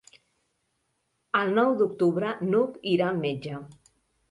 [1.41, 3.63] El nou d'octubre n'Hug irà al metge.